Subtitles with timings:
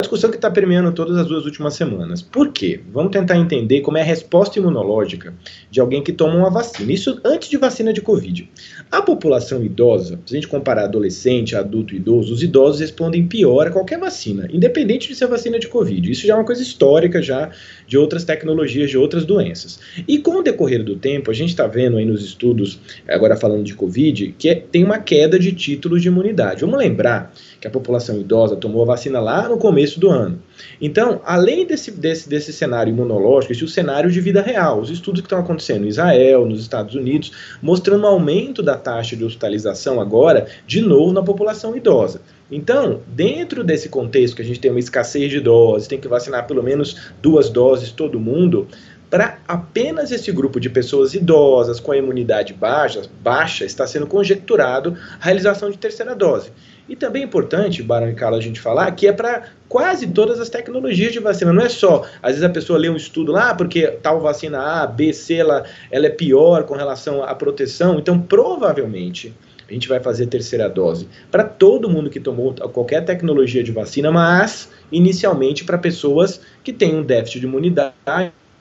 [0.00, 2.22] Discussão que está permeando todas as duas últimas semanas.
[2.22, 2.80] Por quê?
[2.92, 5.34] Vamos tentar entender como é a resposta imunológica
[5.70, 6.92] de alguém que toma uma vacina.
[6.92, 8.48] Isso antes de vacina de Covid.
[8.90, 13.66] A população idosa, se a gente comparar adolescente, adulto e idoso, os idosos respondem pior
[13.66, 16.10] a qualquer vacina, independente de ser vacina de Covid.
[16.10, 17.50] Isso já é uma coisa histórica já
[17.86, 19.80] de outras tecnologias, de outras doenças.
[20.06, 23.64] E com o decorrer do tempo, a gente está vendo aí nos estudos, agora falando
[23.64, 26.60] de Covid, que é, tem uma queda de títulos de imunidade.
[26.60, 30.40] Vamos lembrar que a população idosa tomou a vacina lá no começo do ano.
[30.80, 35.20] Então, além desse, desse, desse cenário imunológico, existe o cenário de vida real, os estudos
[35.20, 40.00] que estão acontecendo em Israel, nos Estados Unidos, mostrando um aumento da taxa de hospitalização
[40.00, 42.20] agora, de novo, na população idosa.
[42.50, 46.46] Então, dentro desse contexto que a gente tem uma escassez de doses, tem que vacinar
[46.46, 48.68] pelo menos duas doses todo mundo,
[49.10, 54.96] para apenas esse grupo de pessoas idosas com a imunidade baixa, baixa está sendo conjecturado
[55.20, 56.52] a realização de terceira dose.
[56.90, 60.40] E também é importante, Barão e Carlos, a gente falar que é para quase todas
[60.40, 61.52] as tecnologias de vacina.
[61.52, 64.88] Não é só, às vezes a pessoa lê um estudo lá, porque tal vacina A,
[64.88, 68.00] B, C, ela, ela é pior com relação à proteção.
[68.00, 69.32] Então, provavelmente,
[69.68, 74.10] a gente vai fazer terceira dose para todo mundo que tomou qualquer tecnologia de vacina,
[74.10, 77.94] mas inicialmente para pessoas que têm um déficit de imunidade,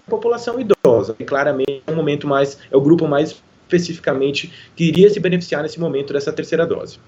[0.07, 1.15] população idosa.
[1.19, 5.79] E claramente é momento mais, é o grupo mais especificamente que iria se beneficiar nesse
[5.79, 6.99] momento dessa terceira dose.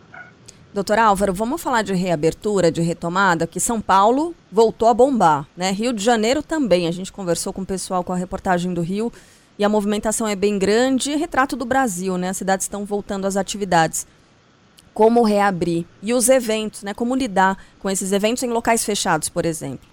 [0.74, 5.70] Doutor Álvaro, vamos falar de reabertura, de retomada, que São Paulo voltou a bombar, né?
[5.70, 6.88] Rio de Janeiro também.
[6.88, 9.12] A gente conversou com o pessoal com a reportagem do Rio
[9.60, 11.14] e a movimentação é bem grande.
[11.16, 12.30] Retrato do Brasil, né?
[12.30, 14.08] As cidades estão voltando às atividades.
[14.94, 15.86] Como reabrir?
[16.02, 16.94] E os eventos, né?
[16.94, 19.91] Como lidar com esses eventos em locais fechados, por exemplo?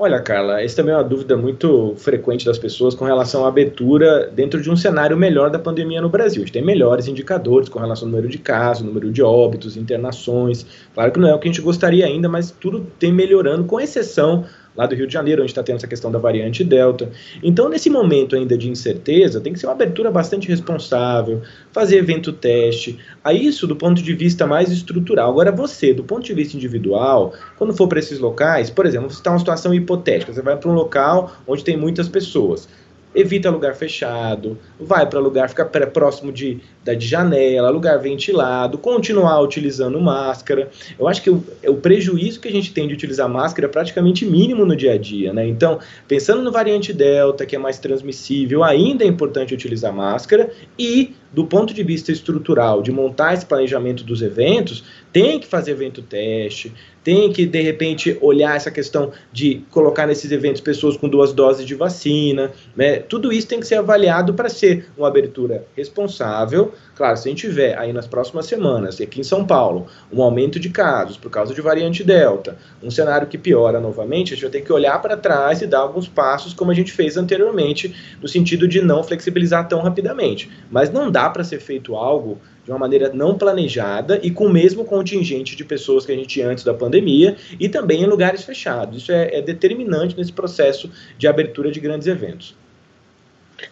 [0.00, 4.30] Olha, Carla, essa também é uma dúvida muito frequente das pessoas com relação à abertura
[4.32, 6.40] dentro de um cenário melhor da pandemia no Brasil.
[6.40, 10.64] A gente tem melhores indicadores com relação ao número de casos, número de óbitos, internações.
[10.94, 13.80] Claro que não é o que a gente gostaria ainda, mas tudo tem melhorando, com
[13.80, 14.44] exceção
[14.78, 17.10] lá do Rio de Janeiro, onde está tendo essa questão da variante Delta.
[17.42, 22.32] Então, nesse momento ainda de incerteza, tem que ser uma abertura bastante responsável, fazer evento
[22.32, 25.30] teste, a isso do ponto de vista mais estrutural.
[25.30, 29.16] Agora, você, do ponto de vista individual, quando for para esses locais, por exemplo, você
[29.16, 32.68] está uma situação hipotética, você vai para um local onde tem muitas pessoas
[33.14, 39.40] evita lugar fechado, vai para lugar, fica próximo de, da de janela, lugar ventilado, continuar
[39.40, 40.70] utilizando máscara.
[40.98, 44.24] Eu acho que o, o prejuízo que a gente tem de utilizar máscara é praticamente
[44.24, 45.46] mínimo no dia a dia, né?
[45.46, 51.14] Então, pensando no variante Delta, que é mais transmissível, ainda é importante utilizar máscara e
[51.32, 56.02] do ponto de vista estrutural, de montar esse planejamento dos eventos, tem que fazer evento
[56.02, 56.72] teste,
[57.04, 61.64] tem que, de repente, olhar essa questão de colocar nesses eventos pessoas com duas doses
[61.64, 62.98] de vacina, né?
[62.98, 66.72] Tudo isso tem que ser avaliado para ser uma abertura responsável.
[66.98, 70.58] Claro, se a gente tiver aí nas próximas semanas, aqui em São Paulo, um aumento
[70.58, 74.50] de casos por causa de variante Delta, um cenário que piora novamente, a gente vai
[74.50, 78.26] ter que olhar para trás e dar alguns passos, como a gente fez anteriormente, no
[78.26, 80.50] sentido de não flexibilizar tão rapidamente.
[80.68, 84.52] Mas não dá para ser feito algo de uma maneira não planejada e com o
[84.52, 88.42] mesmo contingente de pessoas que a gente tinha antes da pandemia e também em lugares
[88.42, 89.02] fechados.
[89.02, 92.56] Isso é, é determinante nesse processo de abertura de grandes eventos.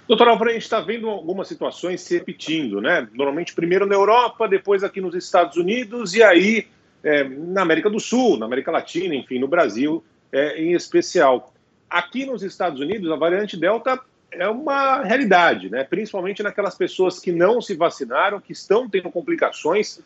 [0.08, 3.08] Doutor Álvaro, a gente está vendo algumas situações se repetindo, né?
[3.14, 6.66] Normalmente primeiro na Europa, depois aqui nos Estados Unidos e aí
[7.04, 10.02] é, na América do Sul, na América Latina, enfim, no Brasil
[10.32, 11.52] é, em especial.
[11.88, 14.00] Aqui nos Estados Unidos, a variante Delta
[14.32, 15.84] é uma realidade, né?
[15.84, 20.00] principalmente naquelas pessoas que não se vacinaram, que estão tendo complicações.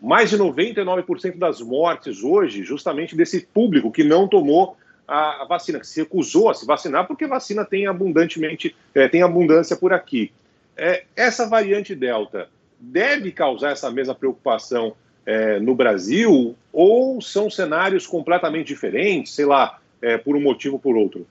[0.00, 4.76] Mais de 99% das mortes hoje, justamente desse público que não tomou
[5.06, 9.76] a, vacina, que se recusou a se vacinar, porque vacina tem abundantemente, é, tem abundância
[9.76, 10.32] por aqui.
[10.76, 12.48] É, essa variante Delta
[12.78, 14.94] deve causar essa mesma preocupação
[15.24, 20.80] é, no Brasil, ou são cenários completamente diferentes, sei lá, é, por um motivo ou
[20.80, 21.26] por outro?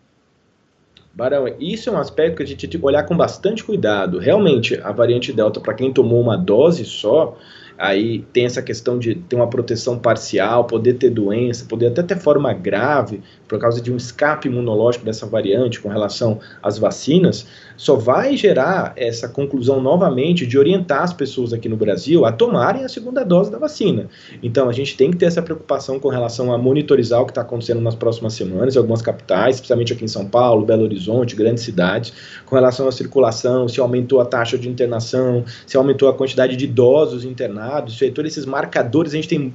[1.13, 4.19] Barão, isso é um aspecto que a gente tem que olhar com bastante cuidado.
[4.19, 7.38] Realmente, a variante Delta, para quem tomou uma dose só,
[7.77, 12.18] aí tem essa questão de ter uma proteção parcial, poder ter doença, poder até ter
[12.18, 17.45] forma grave por causa de um escape imunológico dessa variante com relação às vacinas,
[17.77, 22.83] só vai gerar essa conclusão novamente de orientar as pessoas aqui no Brasil a tomarem
[22.83, 24.07] a segunda dose da vacina.
[24.42, 27.42] Então a gente tem que ter essa preocupação com relação a monitorizar o que está
[27.42, 31.63] acontecendo nas próximas semanas em algumas capitais, especialmente aqui em São Paulo, Belo Horizonte, grandes
[31.63, 32.13] cidades,
[32.45, 36.66] com relação à circulação, se aumentou a taxa de internação, se aumentou a quantidade de
[36.66, 37.64] idosos internados,
[38.13, 39.53] todos esses marcadores a gente tem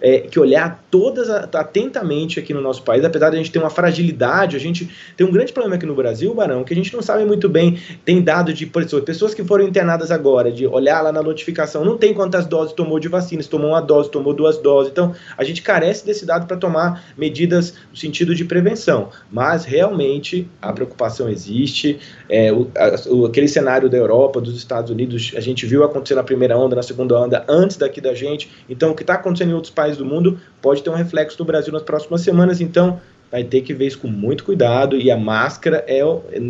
[0.00, 3.70] é, que olhar todas atentamente aqui no nosso país, apesar de a gente ter uma
[3.70, 7.02] fragilidade, a gente tem um grande problema aqui no Brasil, Barão, que a gente não
[7.02, 11.12] sabe muito bem, tem dado de pessoas, pessoas que foram internadas agora, de olhar lá
[11.12, 14.58] na notificação, não tem quantas doses tomou de vacina, se tomou uma dose, tomou duas
[14.58, 19.64] doses, então a gente carece desse dado para tomar medidas no sentido de prevenção, mas
[19.64, 25.40] realmente a preocupação existe, é, o, a, aquele cenário da Europa, dos Estados Unidos, a
[25.40, 28.94] gente viu acontecer na primeira onda, na segunda onda, antes daqui da gente, então o
[28.94, 32.22] que está acontecendo outros países do mundo pode ter um reflexo no Brasil nas próximas
[32.22, 36.00] semanas, então vai ter que ver isso com muito cuidado e a máscara é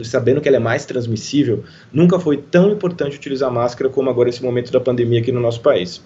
[0.02, 1.62] sabendo que ela é mais transmissível,
[1.92, 5.60] nunca foi tão importante utilizar máscara como agora esse momento da pandemia aqui no nosso
[5.60, 6.00] país.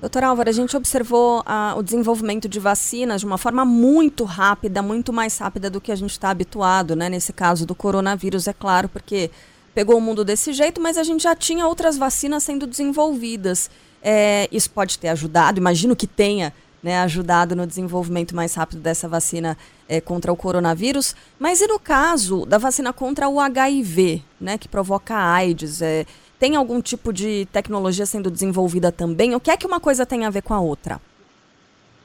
[0.00, 4.80] Doutor Álvaro, a gente observou ah, o desenvolvimento de vacinas de uma forma muito rápida,
[4.80, 7.10] muito mais rápida do que a gente está habituado, né?
[7.10, 9.30] Nesse caso do coronavírus, é claro, porque
[9.74, 13.70] pegou o mundo desse jeito, mas a gente já tinha outras vacinas sendo desenvolvidas.
[14.02, 16.52] É, isso pode ter ajudado, imagino que tenha
[16.82, 19.56] né, ajudado no desenvolvimento mais rápido dessa vacina
[19.88, 21.14] é, contra o coronavírus.
[21.38, 25.82] Mas e no caso da vacina contra o HIV, né, que provoca AIDS?
[25.82, 26.06] É,
[26.38, 29.34] tem algum tipo de tecnologia sendo desenvolvida também?
[29.34, 31.00] O que é que uma coisa tem a ver com a outra?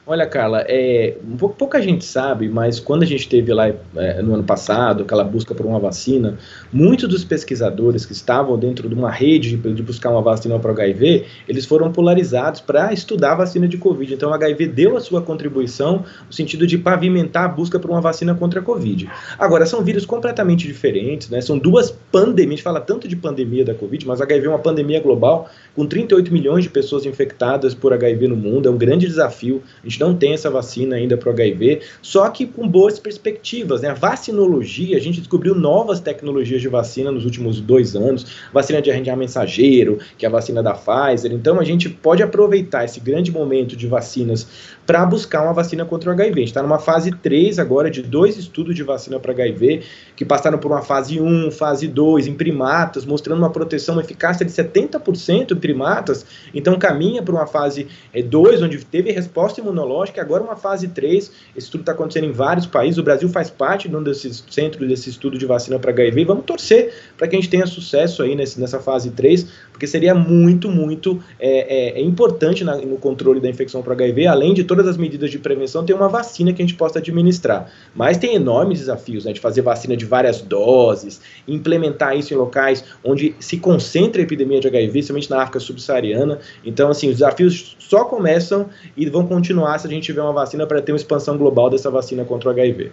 [0.08, 1.16] Olha, Carla, é,
[1.58, 5.52] pouca gente sabe, mas quando a gente teve lá é, no ano passado aquela busca
[5.52, 6.38] por uma vacina,
[6.72, 10.70] muitos dos pesquisadores que estavam dentro de uma rede de, de buscar uma vacina para
[10.70, 14.14] o HIV, eles foram polarizados para estudar a vacina de Covid.
[14.14, 18.00] Então, o HIV deu a sua contribuição no sentido de pavimentar a busca por uma
[18.00, 19.10] vacina contra a Covid.
[19.36, 21.40] Agora, são vírus completamente diferentes, né?
[21.40, 24.60] São duas pandemias, a gente fala tanto de pandemia da Covid, mas HIV é uma
[24.60, 29.04] pandemia global com 38 milhões de pessoas infectadas por HIV no mundo, é um grande
[29.08, 29.60] desafio.
[29.82, 33.80] A gente não tem essa vacina ainda para o HIV, só que com boas perspectivas.
[33.80, 33.88] Né?
[33.88, 38.90] A vacinologia, a gente descobriu novas tecnologias de vacina nos últimos dois anos, vacina de
[38.90, 41.32] RNA mensageiro, que é a vacina da Pfizer.
[41.32, 44.46] Então a gente pode aproveitar esse grande momento de vacinas
[44.86, 46.44] para buscar uma vacina contra o HIV.
[46.44, 49.82] Está numa fase 3 agora de dois estudos de vacina para HIV,
[50.14, 54.46] que passaram por uma fase 1, fase 2 em primatas, mostrando uma proteção, uma eficácia
[54.46, 56.24] de 70% em primatas.
[56.54, 61.32] Então caminha para uma fase 2, é, onde teve resposta imunológica, agora uma fase 3.
[61.56, 62.98] Esse estudo está acontecendo em vários países.
[62.98, 66.24] O Brasil faz parte de um desses centros desse estudo de vacina para HIV.
[66.24, 70.14] Vamos torcer para que a gente tenha sucesso aí nesse, nessa fase 3, porque seria
[70.14, 74.90] muito, muito é, é, importante na, no controle da infecção para HIV, além de todas
[74.90, 77.70] as medidas de prevenção, tem uma vacina que a gente possa administrar.
[77.94, 82.84] Mas tem enormes desafios, né, de fazer vacina de várias doses, implementar isso em locais
[83.02, 86.38] onde se concentra a epidemia de HIV, principalmente na África subsaariana.
[86.64, 90.66] Então, assim, os desafios só começam e vão continuar se a gente tiver uma vacina
[90.66, 92.92] para ter uma expansão global dessa vacina contra o HIV.